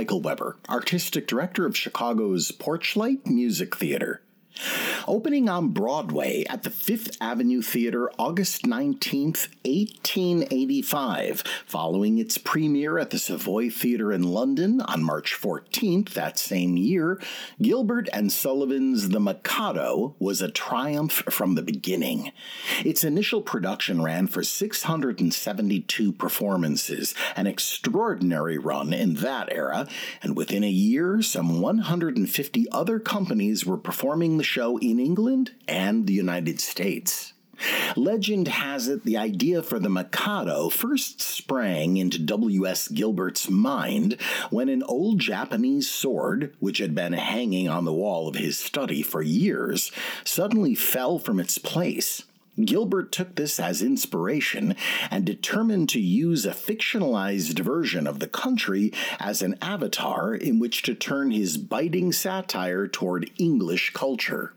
[0.00, 4.22] Michael Weber, Artistic Director of Chicago's Porchlight Music Theater.
[5.06, 13.10] Opening on Broadway at the Fifth Avenue Theater August 19th, 1885, following its premiere at
[13.10, 17.20] the Savoy Theater in London on March 14th that same year,
[17.62, 22.32] Gilbert and Sullivan's The Mikado was a triumph from the beginning.
[22.84, 29.88] Its initial production ran for 672 performances, an extraordinary run in that era,
[30.22, 36.06] and within a year, some 150 other companies were performing the show in England and
[36.06, 37.32] the United States.
[37.94, 42.88] Legend has it the idea for the Mikado first sprang into W.S.
[42.88, 44.16] Gilbert's mind
[44.48, 49.02] when an old Japanese sword, which had been hanging on the wall of his study
[49.02, 49.92] for years,
[50.24, 52.24] suddenly fell from its place.
[52.64, 54.74] Gilbert took this as inspiration
[55.10, 60.82] and determined to use a fictionalized version of the country as an avatar in which
[60.82, 64.52] to turn his biting satire toward English culture.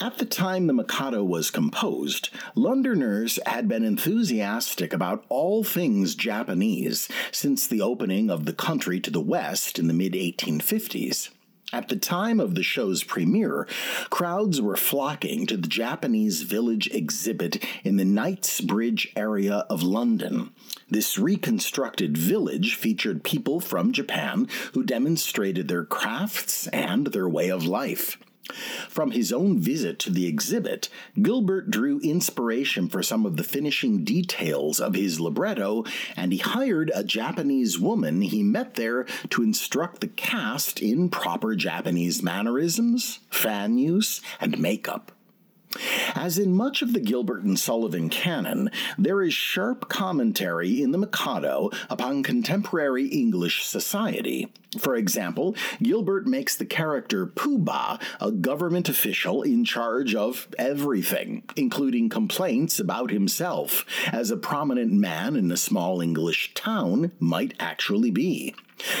[0.00, 7.08] At the time the Mikado was composed, Londoners had been enthusiastic about all things Japanese
[7.30, 11.30] since the opening of the country to the west in the mid 1850s.
[11.72, 13.66] At the time of the show's premiere,
[14.08, 20.52] crowds were flocking to the Japanese Village exhibit in the Knightsbridge area of London.
[20.88, 27.66] This reconstructed village featured people from Japan who demonstrated their crafts and their way of
[27.66, 28.18] life.
[28.88, 30.88] From his own visit to the exhibit,
[31.20, 35.84] Gilbert drew inspiration for some of the finishing details of his libretto,
[36.16, 41.54] and he hired a Japanese woman he met there to instruct the cast in proper
[41.54, 45.13] Japanese mannerisms, fan use, and makeup.
[46.14, 50.98] As in much of the Gilbert and Sullivan canon, there is sharp commentary in the
[50.98, 54.52] Mikado upon contemporary English society.
[54.78, 61.44] For example, Gilbert makes the character Pooh Bah a government official in charge of everything,
[61.56, 68.10] including complaints about himself, as a prominent man in a small English town might actually
[68.10, 68.54] be.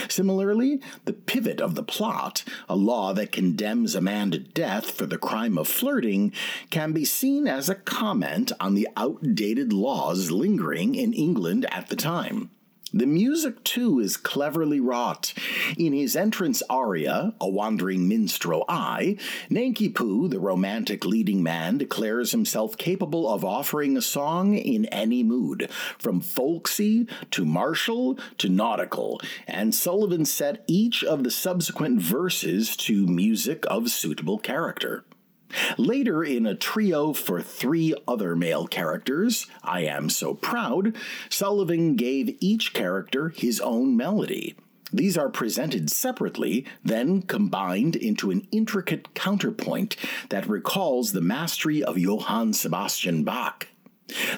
[0.08, 5.06] Similarly, the pivot of the plot, a law that condemns a man to death for
[5.06, 6.32] the crime of flirting,
[6.70, 11.96] can be seen as a comment on the outdated laws lingering in England at the
[11.96, 12.50] time.
[12.96, 15.34] The music, too, is cleverly wrought.
[15.76, 19.16] In his entrance aria, A Wandering Minstrel I,
[19.50, 25.24] Nanki Poo, the romantic leading man, declares himself capable of offering a song in any
[25.24, 25.68] mood,
[25.98, 33.08] from folksy to martial to nautical, and Sullivan set each of the subsequent verses to
[33.08, 35.02] music of suitable character.
[35.78, 40.96] Later, in a trio for three other male characters, I Am So Proud,
[41.28, 44.54] Sullivan gave each character his own melody.
[44.92, 49.96] These are presented separately, then combined into an intricate counterpoint
[50.28, 53.68] that recalls the mastery of Johann Sebastian Bach.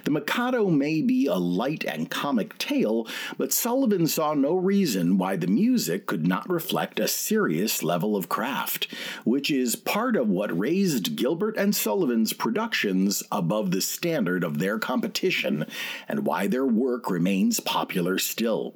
[0.04, 3.06] The Mikado may be a light and comic tale,
[3.37, 8.28] but Sullivan saw no reason why the music could not reflect a serious level of
[8.28, 8.87] craft,
[9.25, 14.78] which is part of what raised Gilbert and Sullivan's productions above the standard of their
[14.78, 15.66] competition
[16.09, 18.75] and why their work remains popular still.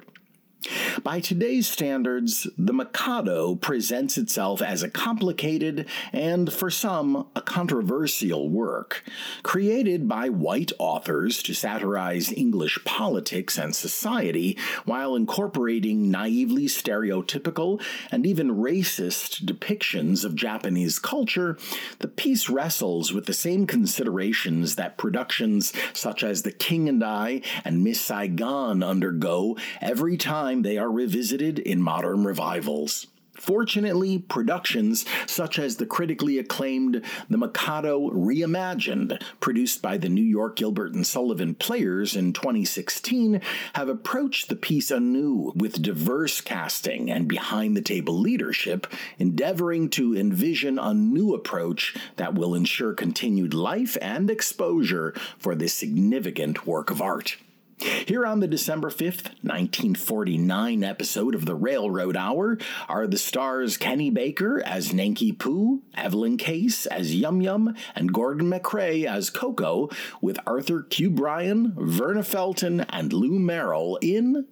[1.03, 8.47] By today's standards, the Mikado presents itself as a complicated and, for some, a controversial
[8.49, 9.03] work.
[9.41, 18.27] Created by white authors to satirize English politics and society while incorporating naively stereotypical and
[18.27, 21.57] even racist depictions of Japanese culture,
[21.99, 27.41] the piece wrestles with the same considerations that productions such as The King and I
[27.65, 33.07] and Miss Saigon undergo every time time they are revisited in modern revivals.
[33.33, 40.57] Fortunately, productions such as the critically acclaimed The Mikado Reimagined, produced by the New York
[40.57, 43.39] Gilbert and Sullivan Players in 2016,
[43.73, 48.85] have approached the piece anew with diverse casting and behind the table leadership,
[49.17, 55.73] endeavoring to envision a new approach that will ensure continued life and exposure for this
[55.73, 57.37] significant work of art.
[57.81, 64.11] Here on the December 5th, 1949 episode of the Railroad Hour are the stars Kenny
[64.11, 69.89] Baker as Nanki Poo, Evelyn Case as Yum Yum, and Gordon MacRae as Ko-Ko,
[70.21, 71.09] with Arthur Q.
[71.09, 74.45] Bryan, Verna Felton, and Lou Merrill in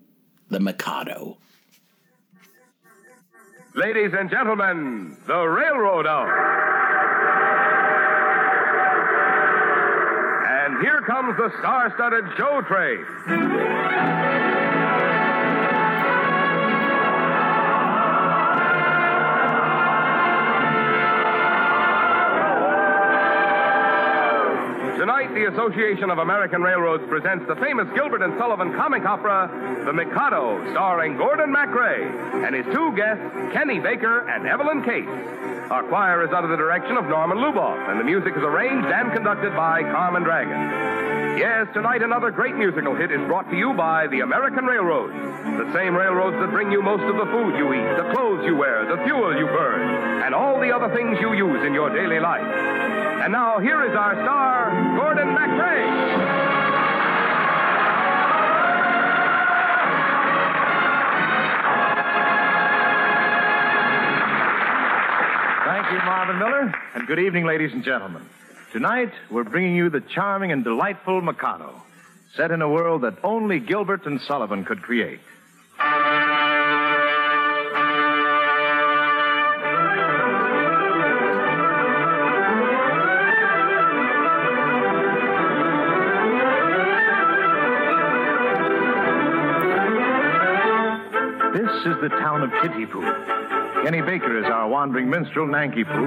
[0.49, 1.37] The Mikado.
[3.75, 6.78] Ladies and gentlemen, the Railroad Hour.
[11.09, 14.58] Comes the star studded show train.
[24.99, 29.47] Tonight, the Association of American Railroads presents the famous Gilbert and Sullivan comic opera,
[29.85, 33.23] The Mikado, starring Gordon MacRae and his two guests,
[33.53, 35.07] Kenny Baker and Evelyn Case.
[35.71, 39.13] Our choir is under the direction of Norman Luboff, and the music is arranged and
[39.13, 41.39] conducted by Carmen Dragon.
[41.39, 45.15] Yes, tonight another great musical hit is brought to you by the American Railroads.
[45.15, 48.57] The same railroads that bring you most of the food you eat, the clothes you
[48.57, 49.79] wear, the fuel you burn,
[50.27, 52.43] and all the other things you use in your daily life.
[53.19, 55.87] And now, here is our star, Gordon MacRae.
[65.65, 68.23] Thank you, Marvin Miller, and good evening, ladies and gentlemen.
[68.73, 71.81] Tonight, we're bringing you the charming and delightful Mikado,
[72.35, 75.21] set in a world that only Gilbert and Sullivan could create.
[91.89, 93.01] Is the town of Titipu.
[93.83, 96.05] Kenny Baker is our wandering minstrel, Nanki Poo.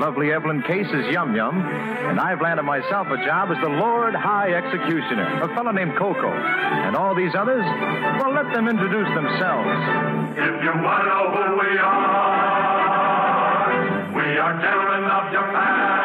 [0.00, 1.54] Lovely Evelyn Case is Yum Yum.
[1.54, 6.26] And I've landed myself a job as the Lord High Executioner, a fellow named Ko-Ko.
[6.26, 7.62] And all these others,
[8.18, 9.70] well, let them introduce themselves.
[10.34, 12.34] If you want to know who we are,
[14.16, 16.00] we are gentlemen of Japan.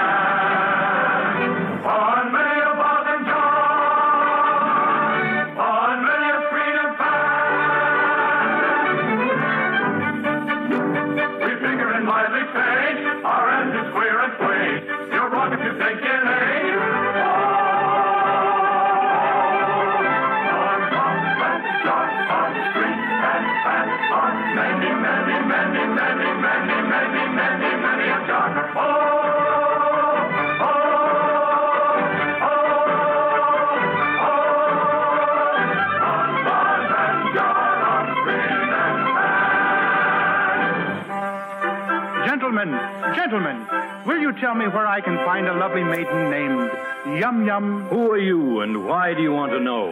[42.55, 43.67] Gentlemen, gentlemen,
[44.05, 46.71] will you tell me where I can find a lovely maiden named
[47.19, 47.87] Yum Yum?
[47.89, 49.91] Who are you and why do you want to know?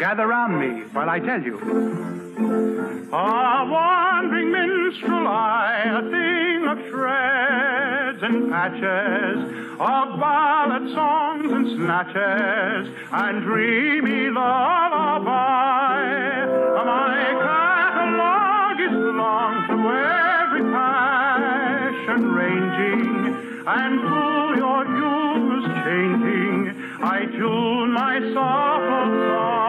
[0.00, 1.58] Gather round me while I tell you.
[3.12, 9.38] A wandering minstrel I, a thing of shreds and patches,
[9.78, 16.00] of ballad songs and snatches, and dreamy lullaby.
[16.84, 17.14] My
[17.46, 19.41] catalogue is long to every
[22.04, 29.68] passion ranging, and through your hues changing, I tune my soft song.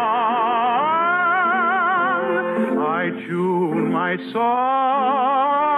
[2.80, 5.72] I tune my soft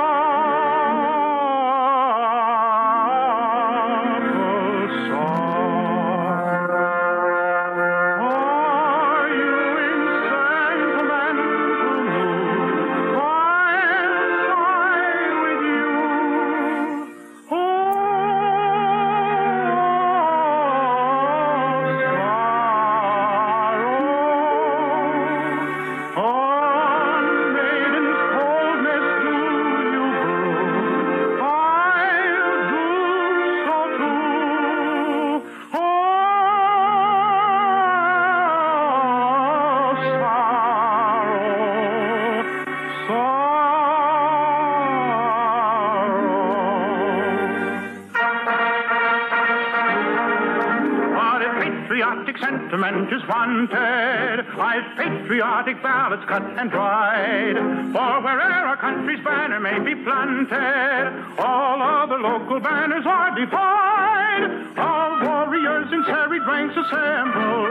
[52.75, 57.55] sentiment is wanted, I've patriotic ballads cut and dried.
[57.93, 64.77] For where'er a country's banner may be planted, all other local banners are defied.
[64.77, 65.14] All
[65.55, 67.69] warriors in serried ranks assemble,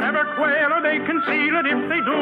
[0.00, 2.16] never quail or they conceal it if they do.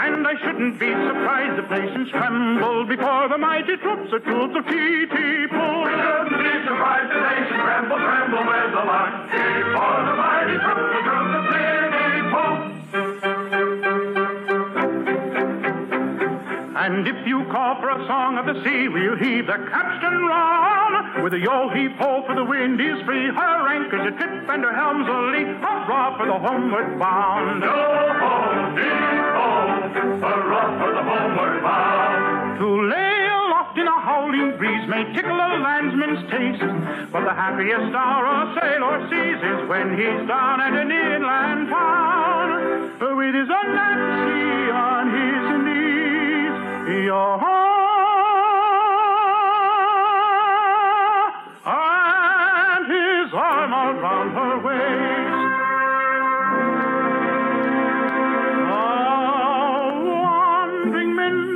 [0.00, 4.64] And I shouldn't be surprised if nations tremble before the mighty troops or troops of
[4.64, 5.84] Titipu.
[5.84, 9.12] Shouldn't be surprised the nation tremble, tremble with the luck.
[9.30, 12.54] For the mighty troops of troops of Liverpool.
[16.80, 20.99] And if you call for a song of the sea, we'll heave the capstan round.
[21.18, 24.62] With a yo heave ho for the wind is free, her anchors a trip and
[24.62, 25.44] her helms a lee.
[25.58, 27.62] Hurrah for the homeward bound.
[27.62, 32.58] Go home, deep home, hurrah for the homeward bound.
[32.60, 36.62] To lay aloft in a howling breeze may tickle a landsman's taste.
[37.12, 42.96] But the happiest hour a sailor sees is when he's down at an inland town.
[43.20, 47.04] With his Nancy on his knees.
[47.04, 47.69] Your and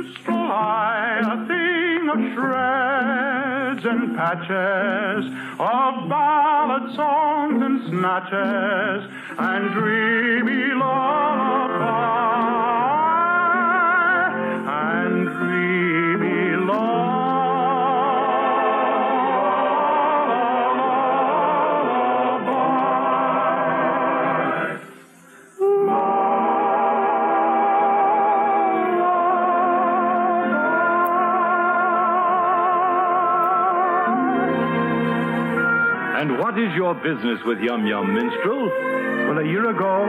[0.07, 5.25] a thing of shreds and patches,
[5.59, 12.24] of ballad songs and snatches, and dreamy lullaby,
[36.65, 38.67] is your business with Yum Yum, minstrel?
[38.67, 40.05] Well, a year ago,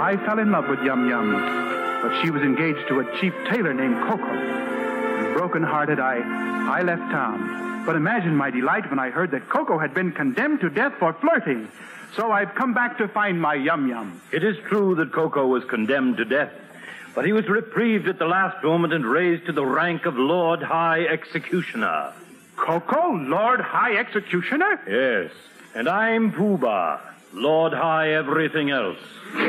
[0.00, 1.32] I fell in love with Yum Yum,
[2.02, 4.24] but she was engaged to a cheap tailor named Ko-Ko.
[4.24, 6.16] And broken-hearted, I,
[6.78, 7.84] I left town.
[7.84, 11.12] But imagine my delight when I heard that Ko-Ko had been condemned to death for
[11.12, 11.68] flirting.
[12.16, 14.22] So I've come back to find my Yum Yum.
[14.32, 16.52] It is true that Ko-Ko was condemned to death,
[17.14, 20.62] but he was reprieved at the last moment and raised to the rank of Lord
[20.62, 22.14] High Executioner.
[22.56, 24.80] Ko-Ko, Lord High Executioner?
[24.86, 25.32] Yes,
[25.74, 27.00] and I'm Pooh-Bah,
[27.32, 28.98] Lord High Everything Else.
[29.32, 29.48] First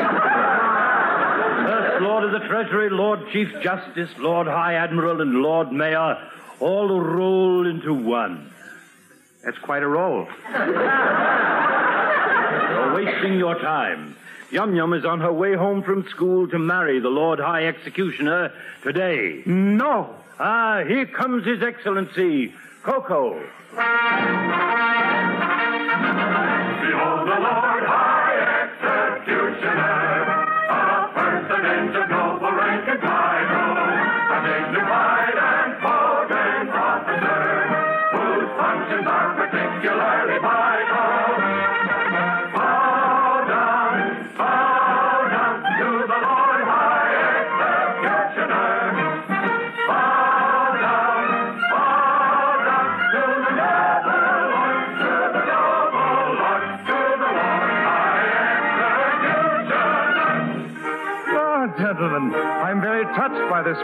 [2.02, 6.18] Lord of the Treasury, Lord Chief Justice, Lord High Admiral, and Lord Mayor,
[6.60, 8.52] all rolled into one.
[9.44, 10.28] That's quite a roll.
[12.70, 14.16] You're wasting your time.
[14.52, 18.52] Yum Yum is on her way home from school to marry the Lord High Executioner
[18.84, 19.42] today.
[19.46, 20.14] No.
[20.40, 23.42] Ah, here comes His Excellency, Ko-Ko.
[29.52, 30.31] Executioner,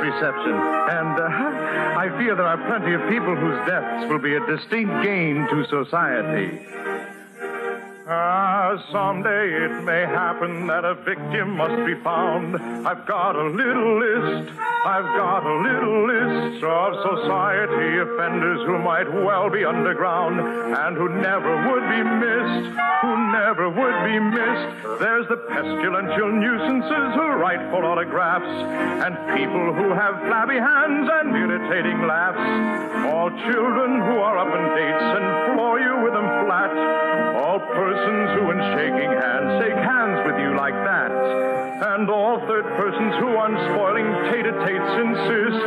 [0.08, 4.46] reception, and uh, I fear there are plenty of people whose deaths will be a
[4.46, 6.60] distinct gain to society.
[8.10, 12.56] Ah, someday it may happen that a victim must be found.
[12.88, 14.48] I've got a little list,
[14.88, 21.10] I've got a little list of society offenders who might well be underground and who
[21.20, 25.04] never would be missed, who never would be missed.
[25.04, 28.48] There's the pestilential nuisances who write for autographs,
[29.04, 32.40] and people who have flabby hands and irritating laughs.
[33.12, 35.28] All children who are up in dates and
[35.60, 37.37] floor you with them flat.
[37.38, 41.12] All persons who, in shaking hands, shake hands with you like that.
[41.94, 45.62] And all third persons who, on spoiling tête-à-têtes, insist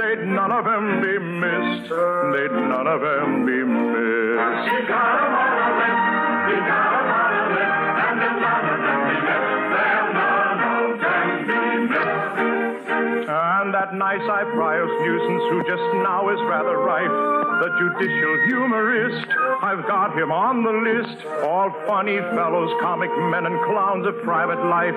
[0.00, 1.88] they'd none of them be missed.
[2.32, 4.72] They'd none of them be missed.
[4.72, 6.04] You got 'em a list,
[6.48, 7.76] you got 'em on a list,
[8.08, 9.52] and they'll none of them be missed.
[9.76, 11.60] They'll none of them be
[11.92, 13.28] missed.
[13.28, 17.16] And that nisi prius nuisance who just now is rather rife,
[17.62, 19.28] the judicial humorist,
[19.62, 21.24] I've got him on the list.
[21.44, 24.94] All funny fellows, comic men, and clowns of private life.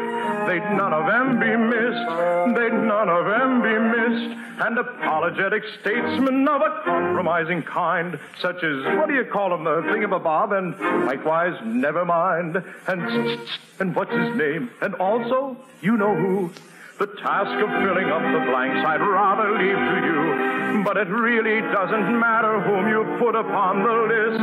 [0.48, 2.58] They'd none of them be missed.
[2.58, 4.42] They'd none of them be missed.
[4.66, 9.84] And apologetic statesmen of a compromising kind, such as, what do you call them, the
[9.84, 12.64] thingamabob, and likewise, never mind.
[12.88, 13.48] And,
[13.80, 14.72] and what's his name?
[14.82, 16.52] And also, you know who.
[16.98, 20.82] The task of filling up the blanks I'd rather leave to you.
[20.86, 24.40] But it really doesn't matter whom you put upon the list,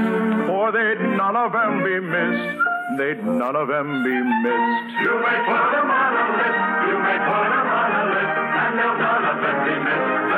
[0.46, 2.60] for they'd none of them be missed.
[2.98, 5.00] They'd none of them be missed.
[5.00, 6.60] You may put 'em on a list,
[6.92, 10.31] you may put 'em on a list, and they'll none of them be missed.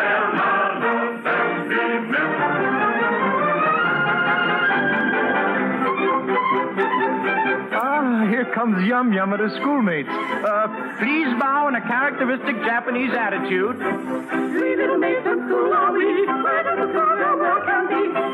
[8.29, 10.09] Here comes Yum Yum and her schoolmates.
[10.09, 13.77] Uh, Please bow in a characteristic Japanese attitude.
[13.79, 16.05] Three little maids of school are we.
[16.27, 17.37] Where does the school go?
[17.37, 17.85] Where can?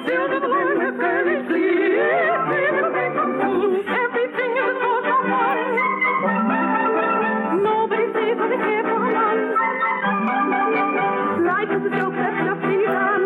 [0.07, 1.99] Filled with the land with girlish glee.
[2.49, 3.83] Three little maids of school.
[3.83, 5.59] Everything is for someone.
[7.63, 9.41] Nobody sees what they care for none.
[11.51, 13.20] Life is a joke that's just begun.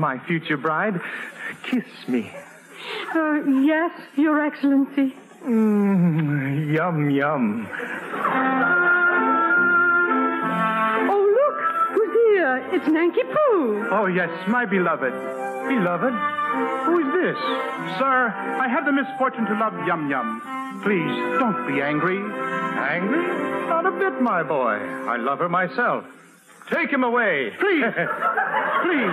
[0.00, 0.14] School.
[0.14, 1.00] and now, Yum Yum, my future bride,
[1.64, 2.30] kiss me.
[3.14, 5.14] Uh, yes, Your Excellency.
[5.44, 7.68] Mmm, yum, yum.
[11.10, 11.60] Oh, look,
[11.92, 12.68] who's here?
[12.72, 13.86] It's Nanki Poo.
[13.90, 15.12] Oh, yes, my beloved.
[15.68, 16.14] Beloved?
[16.86, 17.36] Who is this?
[17.98, 18.28] Sir,
[18.60, 20.40] I have the misfortune to love Yum Yum.
[20.82, 22.18] Please, don't be angry.
[22.18, 23.26] Angry?
[23.68, 24.74] Not a bit, my boy.
[25.08, 26.04] I love her myself.
[26.70, 27.50] Take him away.
[27.58, 29.12] Please, please,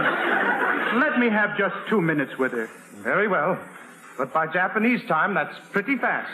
[0.96, 2.69] let me have just two minutes with her.
[3.03, 3.58] Very well.
[4.17, 6.29] But by Japanese time, that's pretty fast.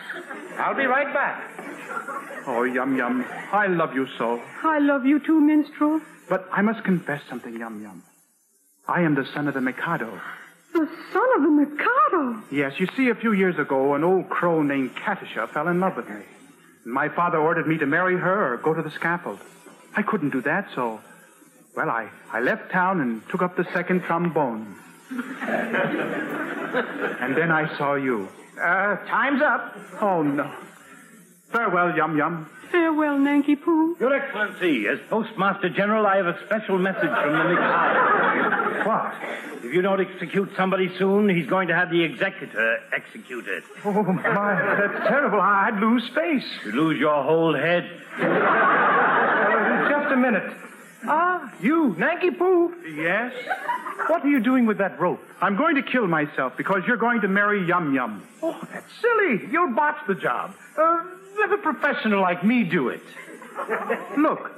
[0.58, 2.46] I'll be right back.
[2.48, 4.42] Oh, Yum Yum, I love you so.
[4.64, 6.02] I love you too, minstrel.
[6.28, 8.04] But I must confess something, Yum Yum.
[8.88, 10.20] I am the son of the Mikado.
[10.74, 12.44] The son of the Mikado.
[12.52, 15.96] Yes, you see, a few years ago, an old crow named Katisha fell in love
[15.96, 16.22] with me.
[16.84, 19.40] And my father ordered me to marry her or go to the scaffold.
[19.96, 21.00] I couldn't do that, so,
[21.76, 24.76] well, I, I left town and took up the second trombone.
[25.12, 25.26] and
[27.36, 28.30] then I saw you.
[28.62, 29.76] Uh, time's up.
[30.02, 30.50] Oh, no.
[31.52, 32.50] Farewell, Yum Yum.
[32.72, 33.96] Farewell, Nanki Poo.
[34.00, 38.88] Your Excellency, as Postmaster General, I have a special message from the Mikado.
[38.90, 39.14] What?
[39.64, 43.64] If you don't execute somebody soon, he's going to have the executor executed.
[43.84, 45.42] Oh, my, that's terrible.
[45.42, 46.46] I'd lose face.
[46.66, 47.90] You'd lose your whole head.
[48.20, 50.54] Uh, just a minute.
[51.08, 52.74] Ah, you, Nanki Poo.
[52.96, 53.34] Yes?
[54.08, 55.22] What are you doing with that rope?
[55.42, 58.24] I'm going to kill myself because you're going to marry Yum Yum.
[58.42, 59.48] Oh, that's silly.
[59.52, 60.56] You'll botch the job.
[60.78, 61.04] Uh,
[61.40, 63.02] let a professional like me do it.
[64.18, 64.52] Look,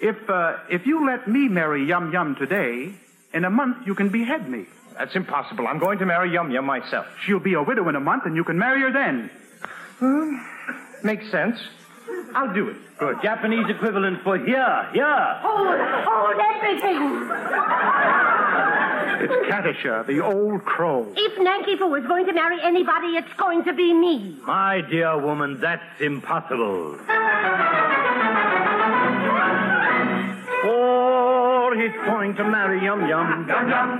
[0.00, 2.92] if uh, if you let me marry Yum Yum today,
[3.32, 4.66] in a month you can behead me.
[4.98, 5.66] That's impossible.
[5.66, 7.06] I'm going to marry Yum Yum myself.
[7.24, 9.30] She'll be a widow in a month, and you can marry her then.
[9.98, 10.36] Hmm.
[11.02, 11.58] Makes sense.
[12.34, 12.76] I'll do it.
[12.98, 13.22] Good.
[13.22, 15.38] Japanese equivalent for here, here.
[15.40, 17.30] Hold, hold everything.
[19.24, 21.06] It's Katisha, the old crow.
[21.16, 24.36] If Nanki Poo is going to marry anybody, it's going to be me.
[24.44, 26.98] My dear woman, that's impossible.
[30.64, 33.46] For he's going to marry Yum Yum.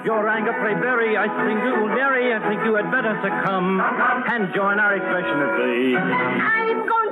[0.05, 1.17] Your anger pray bury.
[1.17, 2.33] I think you will marry.
[2.35, 5.97] I think you had better succumb and join our expression at the.
[5.97, 7.04] I'm going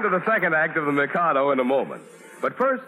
[0.00, 2.02] return to the second act of the Mikado in a moment.
[2.40, 2.82] But first,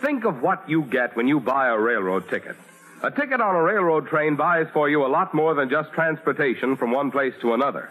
[0.00, 2.56] think of what you get when you buy a railroad ticket.
[3.02, 6.76] A ticket on a railroad train buys for you a lot more than just transportation
[6.76, 7.90] from one place to another.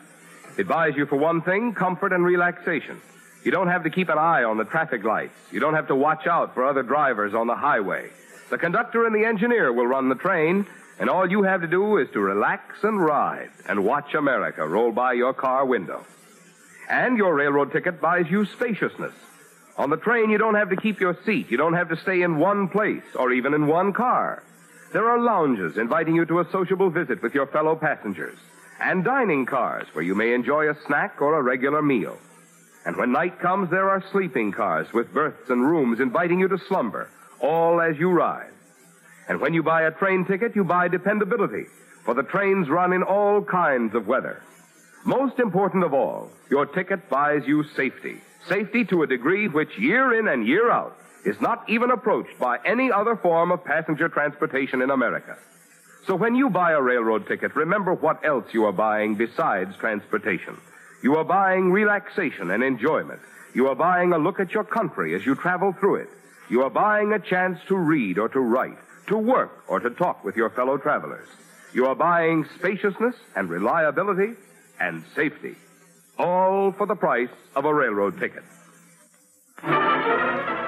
[0.57, 3.01] It buys you, for one thing, comfort and relaxation.
[3.43, 5.35] You don't have to keep an eye on the traffic lights.
[5.51, 8.09] You don't have to watch out for other drivers on the highway.
[8.49, 10.65] The conductor and the engineer will run the train,
[10.99, 14.91] and all you have to do is to relax and ride and watch America roll
[14.91, 16.05] by your car window.
[16.89, 19.13] And your railroad ticket buys you spaciousness.
[19.77, 21.51] On the train, you don't have to keep your seat.
[21.51, 24.43] You don't have to stay in one place or even in one car.
[24.93, 28.37] There are lounges inviting you to a sociable visit with your fellow passengers,
[28.79, 32.17] and dining cars where you may enjoy a snack or a regular meal.
[32.85, 36.57] And when night comes, there are sleeping cars with berths and rooms inviting you to
[36.69, 37.09] slumber,
[37.41, 38.51] all as you ride.
[39.27, 41.65] And when you buy a train ticket, you buy dependability,
[42.05, 44.41] for the trains run in all kinds of weather.
[45.05, 48.21] Most important of all, your ticket buys you safety.
[48.49, 52.57] Safety to a degree which year in and year out is not even approached by
[52.65, 55.37] any other form of passenger transportation in America.
[56.07, 60.57] So when you buy a railroad ticket, remember what else you are buying besides transportation.
[61.03, 63.19] You are buying relaxation and enjoyment.
[63.53, 66.09] You are buying a look at your country as you travel through it.
[66.49, 70.23] You are buying a chance to read or to write, to work or to talk
[70.23, 71.27] with your fellow travelers.
[71.75, 74.33] You are buying spaciousness and reliability
[74.79, 75.55] and safety.
[76.17, 78.43] All for the price of a railroad ticket.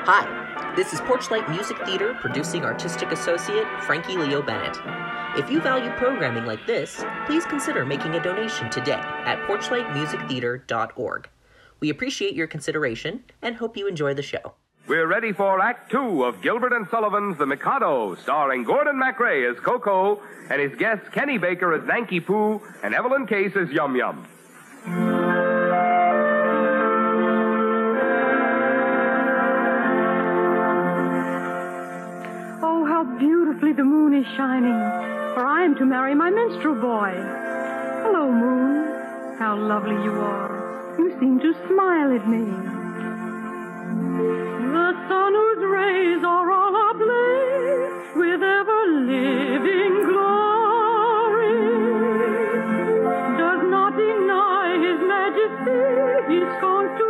[0.10, 4.78] Hi, this is Porchlight Music Theater producing artistic associate Frankie Leo Bennett.
[5.38, 11.30] If you value programming like this, please consider making a donation today at porchlightmusictheater.org.
[11.80, 14.56] We appreciate your consideration and hope you enjoy the show.
[14.88, 19.60] We're ready for Act Two of Gilbert and Sullivan's The Mikado, starring Gordon MacRae as
[19.60, 24.26] Ko-Ko and his guests Kenny Baker as Nanki Poo and Evelyn Case as Yum Yum.
[32.64, 34.72] Oh, how beautifully the moon is shining,
[35.36, 37.12] for I am to marry my minstrel boy.
[38.04, 39.38] Hello, moon.
[39.38, 40.96] How lovely you are.
[40.98, 42.77] You seem to smile at me.
[43.88, 51.56] The sun whose rays are all ablaze with ever-living glory
[53.38, 55.80] does not deny his majesty.
[56.34, 56.40] He
[57.00, 57.07] to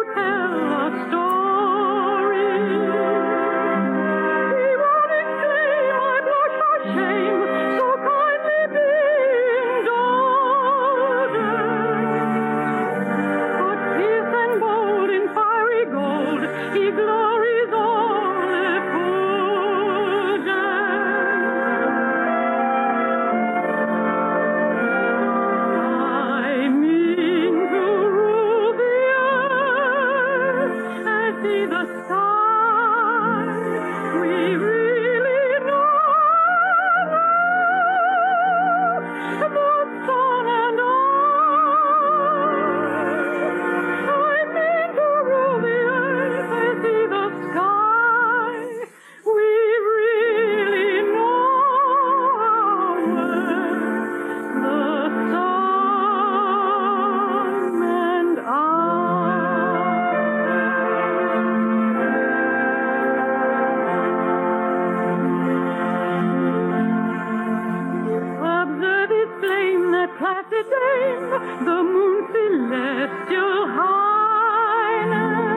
[70.72, 71.26] dame,
[71.66, 75.48] the moon's celestial highness.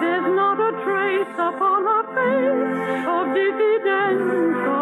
[0.00, 4.79] There's not a trace upon her face of diffidence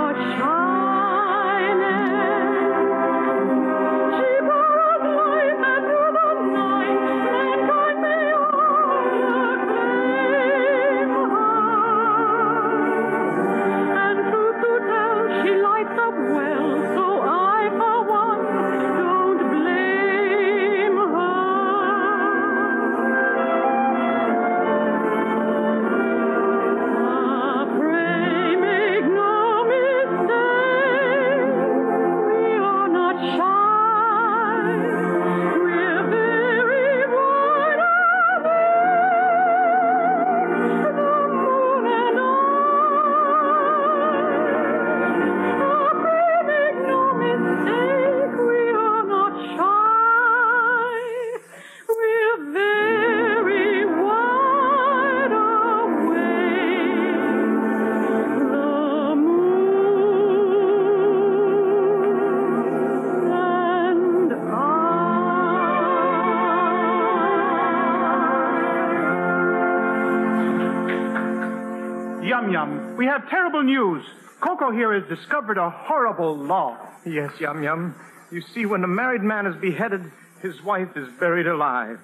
[72.99, 74.05] we have terrible news.
[74.41, 76.77] Coco here has discovered a horrible law.
[77.07, 77.95] Yes, Yum Yum.
[78.31, 80.03] You see, when a married man is beheaded,
[80.43, 81.99] his wife is buried alive.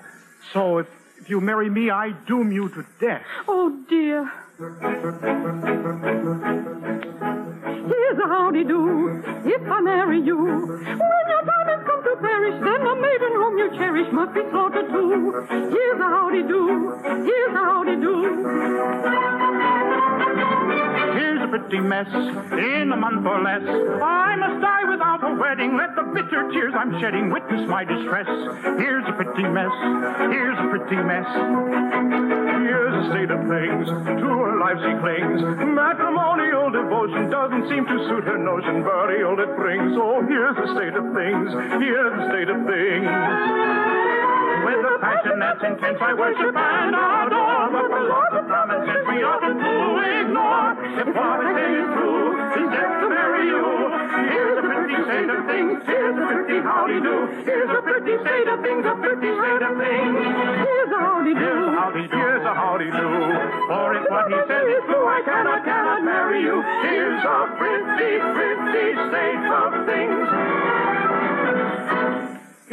[0.52, 0.86] So if,
[1.20, 3.24] if you marry me, I doom you to death.
[3.48, 4.30] Oh, dear.
[7.90, 10.36] Here's a howdy do, if I marry you.
[10.36, 14.42] When your time has come to perish, then the maiden whom you cherish must be
[14.50, 15.44] slaughtered too.
[15.50, 19.53] Here's a howdy do, here's a howdy do.
[21.14, 23.62] Here's a pretty mess in a month or less.
[23.62, 25.76] I must die without a wedding.
[25.76, 28.26] Let the bitter tears I'm shedding witness my distress.
[28.82, 29.70] Here's a pretty mess.
[30.34, 31.28] Here's a pretty mess.
[32.66, 33.86] Here's a state of things.
[33.86, 35.38] To her life she clings.
[35.62, 38.82] Matrimonial devotion doesn't seem to suit her notion.
[38.82, 39.94] Burial it brings.
[39.94, 41.46] Oh, here's the state of things.
[41.78, 44.03] Here's the state of things.
[44.64, 47.68] With a passion that's intense, I worship and adore.
[47.68, 50.72] But the laws of common sense we often do ignore.
[51.04, 53.60] If say is true, is death to marry you.
[54.24, 55.84] Here's a pretty state of things.
[55.84, 57.16] Here's a pretty howdy do.
[57.44, 58.82] Here's a pretty state of things.
[58.88, 60.16] A pretty state of things.
[60.24, 61.44] Here's a howdy do.
[61.44, 62.16] Here's a howdy do.
[62.16, 63.08] Here's a howdy do.
[63.68, 66.56] For if what he says is true, I cannot, cannot marry you.
[66.88, 70.73] Here's a pretty, pretty state of things.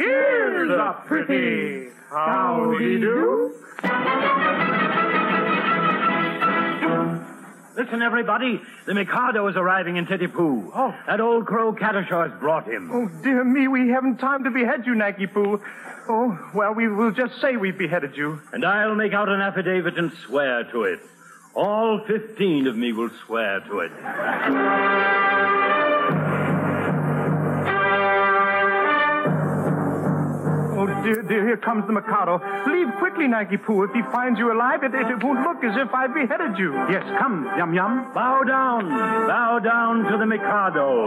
[0.02, 3.54] Here's a pretty howdy do.
[7.76, 8.60] Listen, everybody.
[8.86, 10.70] The Mikado is arriving in Titipu.
[10.74, 10.94] Oh.
[11.06, 12.90] That old crow Katisha has brought him.
[12.92, 15.60] Oh, dear me, we haven't time to behead you, Nanki Poo.
[16.08, 18.40] Oh, well, we will just say we've beheaded you.
[18.52, 21.00] And I'll make out an affidavit and swear to it.
[21.54, 23.92] All 15 of me will swear to it.
[30.82, 32.42] Oh, dear, dear, here comes the Mikado.
[32.66, 33.84] Leave quickly, Nanki Poo.
[33.84, 36.74] If he finds you alive, it, it, it won't look as if I beheaded you.
[36.90, 38.10] Yes, come, Yum Yum.
[38.12, 38.88] Bow down.
[38.90, 41.06] Bow down to the Mikado.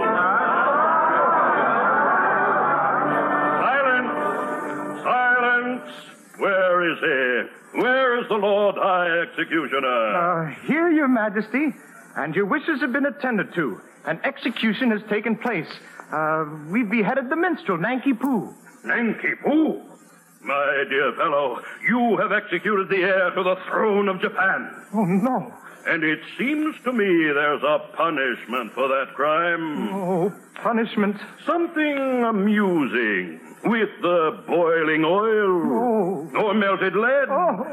[3.59, 5.03] Silence!
[5.03, 5.91] Silence!
[6.38, 7.81] Where is he?
[7.81, 10.15] Where is the Lord High Executioner?
[10.15, 11.75] Uh, here, Your Majesty,
[12.15, 13.81] and your wishes have been attended to.
[14.05, 15.67] An execution has taken place.
[16.13, 18.53] Uh, we've beheaded the minstrel, Nanki Poo.
[18.86, 19.82] Nanki Poo?
[20.41, 24.86] My dear fellow, you have executed the heir to the throne of Japan.
[24.93, 25.54] Oh, no.
[25.88, 29.89] And it seems to me there's a punishment for that crime.
[29.93, 31.17] Oh, punishment.
[31.45, 33.39] Something amusing.
[33.65, 36.30] With the boiling oil.
[36.36, 36.43] oh.
[36.43, 37.30] Or melted lead.
[37.30, 37.65] Oh.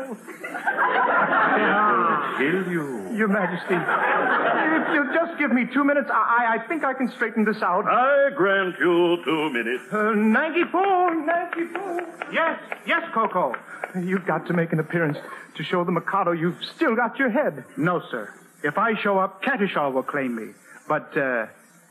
[2.38, 3.02] it will Kill you.
[3.16, 7.44] Your Majesty, if you'll just give me two minutes, I, I think I can straighten
[7.44, 7.84] this out.
[7.86, 9.84] I grant you two minutes.
[9.92, 12.00] Uh, Nanki Poo, Nanki Poo.
[12.32, 13.54] Yes, yes, Ko-Ko.
[14.00, 15.18] You've got to make an appearance
[15.56, 17.64] to show the Mikado you've still got your head.
[17.76, 18.32] No, sir.
[18.64, 20.52] If I show up, Katisha will claim me.
[20.88, 21.46] But uh,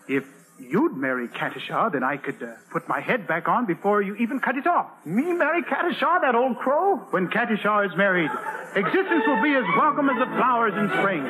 [0.07, 0.25] if
[0.61, 4.39] you'd marry Katisha, then I could uh, put my head back on before you even
[4.39, 4.87] cut it off.
[5.05, 6.97] Me marry Katisha, that old crow?
[7.09, 8.29] When Katisha is married,
[8.75, 11.23] existence will be as welcome as the flowers in spring.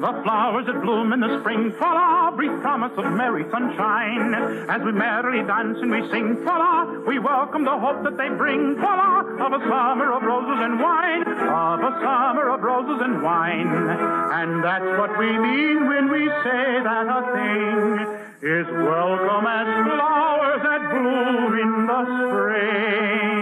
[0.00, 4.32] The flowers that bloom in the spring, tra breathe promise of merry sunshine.
[4.64, 8.76] As we merrily dance and we sing, tra we welcome the hope that they bring,
[8.76, 13.68] tra of a summer of roses and wine, of a summer of roses and wine.
[13.68, 18.00] And that's what we mean when we say that a thing
[18.40, 23.39] is welcome as flowers that bloom in the spring.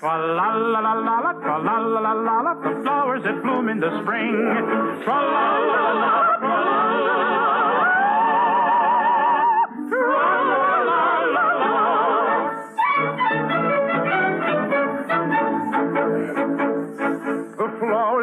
[0.00, 3.42] Tra la la la la la, tra la la la la la, the flowers that
[3.42, 4.32] bloom in the spring.
[5.04, 7.90] Tra la la la la, tra la la la.
[10.00, 10.39] La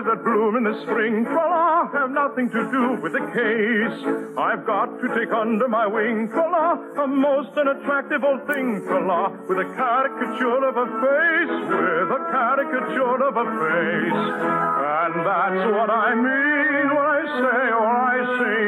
[0.08, 4.00] that bloom in the spring, tra have nothing to do with the case.
[4.38, 9.60] I've got to take under my wing, tra a most unattractive old thing, tra with
[9.60, 14.24] a caricature of a face, with a caricature of a face.
[15.08, 18.67] And that's what I mean when I say or I sing.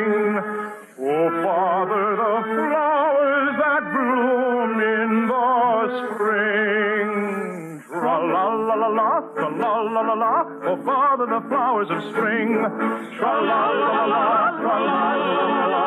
[11.10, 12.54] Father, the flowers of spring.
[13.18, 15.86] Tra la la la, tra la la la la.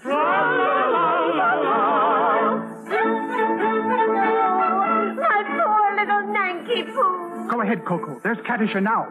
[0.00, 1.10] Tra la la
[1.40, 1.80] la la.
[5.26, 7.48] My poor little Nanki Poo.
[7.50, 8.20] Go ahead, Ko-Ko.
[8.22, 9.08] There's Katisha now.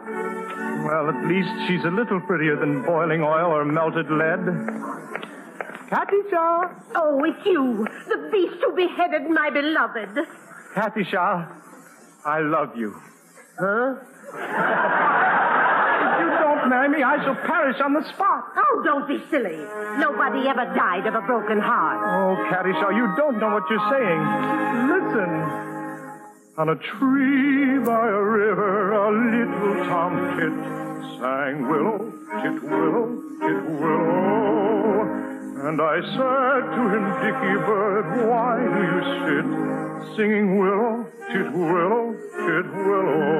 [0.86, 4.48] Well, at least she's a little prettier than boiling oil or melted lead.
[5.90, 6.72] Katisha!
[6.94, 10.26] Oh, it's you, the beast who beheaded my beloved.
[10.74, 11.46] Katisha,
[12.24, 12.94] I love you.
[13.60, 13.94] Huh?
[15.98, 18.52] If you don't marry me, I shall perish on the spot.
[18.56, 19.58] Oh, don't be silly.
[19.98, 21.98] Nobody ever died of a broken heart.
[21.98, 24.20] Oh, Katisha, you don't know what you're saying.
[24.94, 25.30] Listen.
[26.58, 30.54] On a tree by a river, a little tomtit
[31.18, 31.98] sang willow,
[32.42, 33.06] tit willow,
[33.40, 34.58] tit willow.
[35.66, 39.46] And I said to him, Dicky bird, why do you sit
[40.16, 43.37] singing willow, tit willow, tit willow?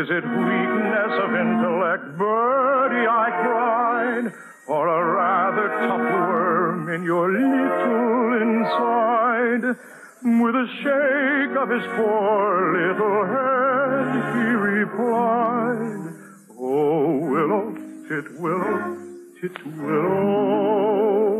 [0.00, 4.32] Is it weakness of intellect, birdie, I cried,
[4.66, 9.76] or a rather tough worm in your little inside?
[10.22, 16.14] With a shake of his poor little head, he replied,
[16.58, 17.74] Oh, willow,
[18.08, 18.96] tit willow,
[19.38, 21.39] tit willow.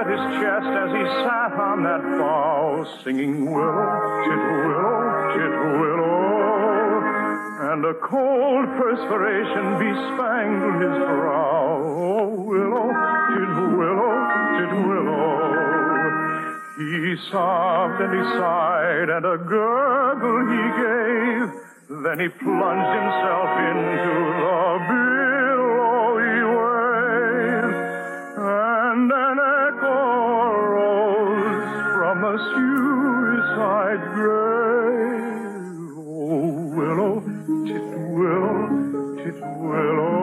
[0.00, 3.92] At his chest as he sat on that bough, singing willow,
[4.24, 4.96] tit willow,
[5.36, 7.04] tit willow.
[7.68, 11.84] And a cold perspiration bespangled his brow.
[11.84, 12.88] Oh, willow,
[13.28, 14.16] tit willow,
[14.56, 15.36] tit willow.
[16.80, 21.46] He sobbed and he sighed and a gurgle he gave.
[22.04, 24.99] Then he plunged himself into the
[32.30, 35.98] the suicide grave.
[35.98, 40.14] Oh, willow, oh, tit willow, oh, tit willow.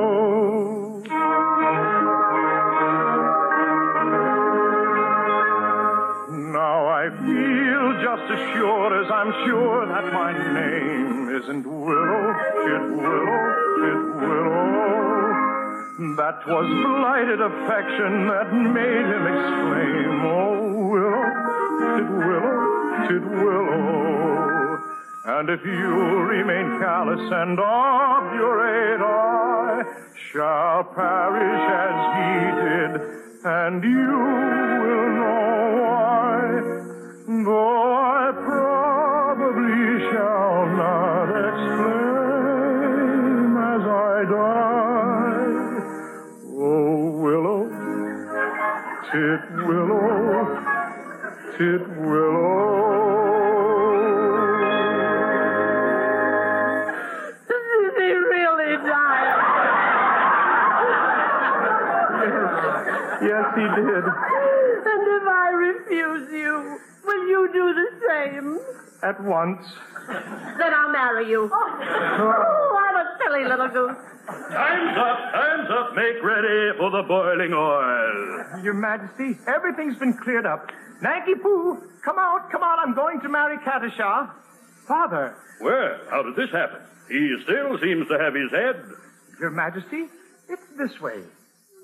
[0.00, 1.02] Oh.
[6.52, 13.54] Now I feel just as sure as I'm sure that my name isn't Willow, Titwillow,
[13.80, 14.78] Titwillow.
[16.16, 20.67] That was blighted affection that made him exclaim, Oh, Willow,
[21.98, 23.68] Titwillow, Titwillow.
[23.70, 25.38] Oh.
[25.38, 29.82] And if you remain callous and obdurate, I
[30.30, 32.30] shall perish as he
[32.62, 34.67] did, and you
[68.26, 68.58] do same?
[69.02, 69.64] At once.
[70.08, 71.50] Then I'll marry you.
[71.52, 73.96] Oh, oh I'm a silly little goose.
[74.28, 75.94] Time's up, time's up.
[75.94, 78.62] Make ready for the boiling oil.
[78.62, 80.70] Your Majesty, everything's been cleared up.
[81.00, 82.78] Nanki Poo, come out, come out.
[82.80, 84.30] I'm going to marry Katisha.
[84.86, 85.36] Father.
[85.60, 86.80] Well, how did this happen?
[87.08, 88.82] He still seems to have his head.
[89.40, 90.06] Your Majesty,
[90.48, 91.22] it's this way.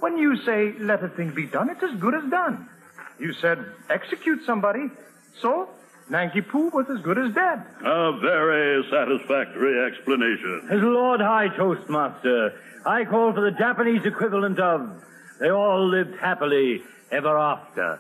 [0.01, 2.69] When you say let a thing be done, it's as good as done.
[3.21, 3.59] You said
[3.91, 4.91] execute somebody.
[5.41, 5.69] So,
[6.11, 7.65] Nanki Poo was as good as dead.
[7.83, 10.69] A very satisfactory explanation.
[10.71, 12.53] As Lord High Toastmaster,
[12.85, 15.03] I call for the Japanese equivalent of
[15.41, 17.99] they all lived happily ever after.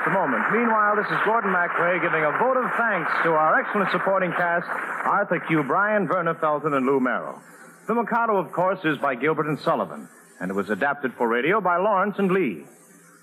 [0.00, 0.42] Just a moment.
[0.52, 4.66] Meanwhile, this is Gordon MacRae giving a vote of thanks to our excellent supporting cast,
[4.68, 5.62] Arthur Q.
[5.64, 7.40] Bryan, Verna Felton, and Lou Merrill.
[7.86, 10.08] The Mikado, of course, is by Gilbert and Sullivan,
[10.40, 12.64] and it was adapted for radio by Lawrence and Lee.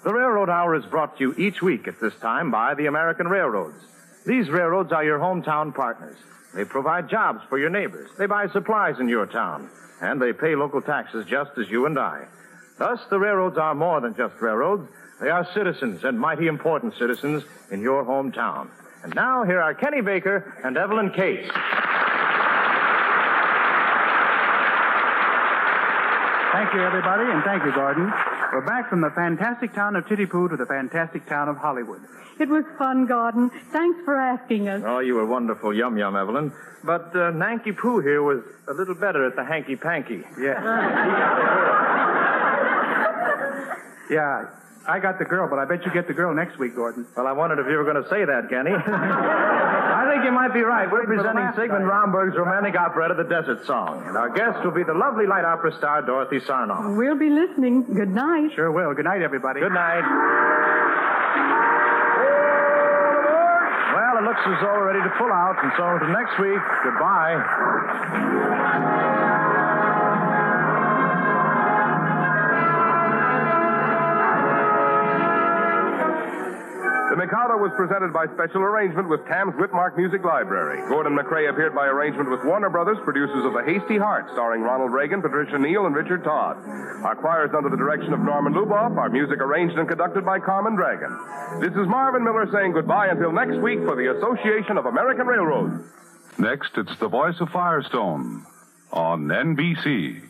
[0.04, 3.28] The Railroad Hour is brought to you each week at this time by the American
[3.28, 3.80] Railroads.
[4.26, 6.18] These railroads are your hometown partners.
[6.54, 8.10] They provide jobs for your neighbors.
[8.18, 9.70] They buy supplies in your town.
[10.02, 12.26] And they pay local taxes just as you and I.
[12.78, 14.88] Thus, the railroads are more than just railroads.
[15.20, 18.70] They are citizens and mighty important citizens in your hometown.
[19.04, 21.50] And now, here are Kenny Baker and Evelyn Case.
[26.54, 28.12] Thank you, everybody, and thank you, Gordon.
[28.52, 32.02] We're back from the fantastic town of Titipu to the fantastic town of Hollywood.
[32.40, 33.50] It was fun, Gordon.
[33.72, 34.84] Thanks for asking us.
[34.86, 36.52] Oh, you were wonderful, Yum Yum, Evelyn.
[36.84, 40.24] But uh, Nanki Poo here was a little better at the hanky panky.
[40.40, 40.58] Yes.
[44.10, 44.46] yeah,
[44.88, 47.06] I got the girl, but I bet you get the girl next week, Gordon.
[47.16, 48.72] Well, I wondered if you were going to say that, Kenny.
[49.98, 50.90] I think you might be right.
[50.90, 54.04] We're presenting Sigmund Romberg's romantic operetta, The Desert Song.
[54.08, 56.96] And our guest will be the lovely light opera star, Dorothy Sarnoff.
[56.96, 57.84] We'll be listening.
[57.84, 58.52] Good night.
[58.56, 58.94] Sure will.
[58.94, 59.60] Good night, everybody.
[59.60, 60.08] Good night.
[63.92, 66.64] Well, it looks as though we're ready to pull out, and so until next week,
[66.88, 67.44] goodbye.
[77.18, 80.86] The Mikado was presented by special arrangement with Tams-Witmark Music Library.
[80.88, 84.94] Gordon MacRae appeared by arrangement with Warner Brothers, producers of The Hasty Heart, starring Ronald
[84.94, 86.62] Reagan, Patricia Neal, and Richard Todd.
[87.02, 90.38] Our choir is under the direction of Norman Luboff, our music arranged and conducted by
[90.38, 91.10] Carmen Dragon.
[91.58, 95.90] This is Marvin Miller saying goodbye until next week for the Association of American Railroads.
[96.38, 98.46] Next, it's the voice of Firestone
[98.94, 100.22] on NBC.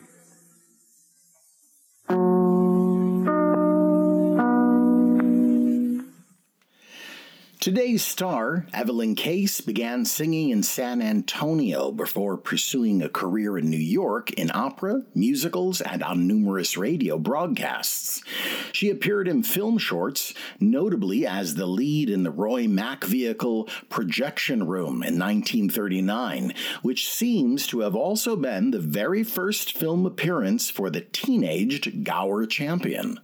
[7.68, 13.76] Today's star, Evelyn Case, began singing in San Antonio before pursuing a career in New
[13.76, 18.24] York in opera, musicals, and on numerous radio broadcasts.
[18.72, 24.66] She appeared in film shorts, notably as the lead in the Roy Mack vehicle Projection
[24.66, 26.54] Room in 1939,
[26.84, 32.46] which seems to have also been the very first film appearance for the teenaged Gower
[32.46, 33.20] Champion.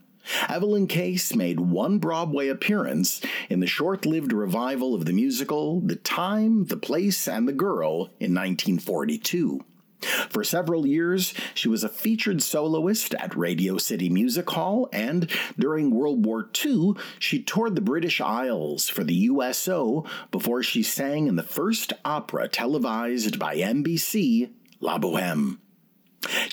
[0.47, 5.95] Evelyn Case made one Broadway appearance in the short lived revival of the musical The
[5.95, 9.63] Time, the Place, and the Girl in 1942.
[10.29, 15.91] For several years, she was a featured soloist at Radio City Music Hall, and during
[15.91, 21.35] World War II, she toured the British Isles for the USO before she sang in
[21.35, 24.49] the first opera televised by NBC,
[24.81, 25.59] La Boheme.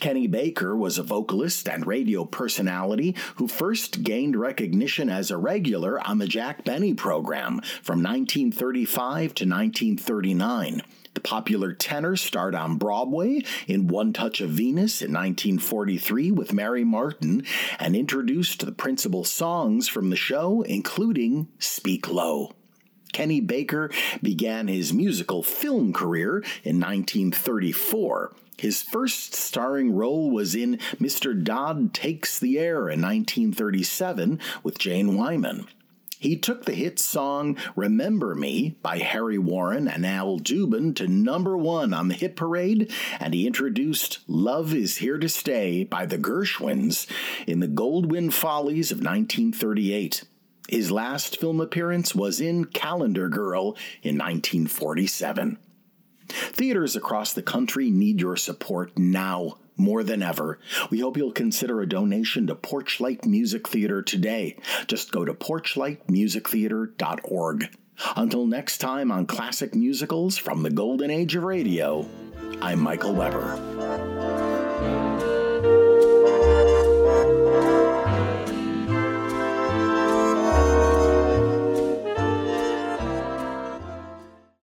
[0.01, 6.01] Kenny Baker was a vocalist and radio personality who first gained recognition as a regular
[6.07, 10.83] on the Jack Benny program from 1935 to 1939.
[11.15, 16.85] The popular tenor starred on Broadway in One Touch of Venus in 1943 with Mary
[16.85, 17.45] Martin
[17.79, 22.53] and introduced the principal songs from the show, including Speak Low.
[23.13, 23.91] Kenny Baker
[24.23, 28.33] began his musical film career in 1934.
[28.61, 31.33] His first starring role was in Mr.
[31.43, 35.67] Dodd Takes the Air in 1937 with Jane Wyman.
[36.19, 41.57] He took the hit song Remember Me by Harry Warren and Al Dubin to number
[41.57, 46.19] one on the hit parade, and he introduced Love is Here to Stay by the
[46.19, 47.07] Gershwins
[47.47, 50.25] in the Goldwyn Follies of 1938.
[50.69, 55.57] His last film appearance was in Calendar Girl in 1947.
[56.31, 60.59] Theaters across the country need your support now more than ever.
[60.91, 64.57] We hope you'll consider a donation to Porchlight Music Theater today.
[64.87, 67.77] Just go to porchlightmusictheater.org.
[68.17, 72.07] Until next time on Classic Musicals from the Golden Age of Radio,
[72.63, 74.40] I'm Michael Weber.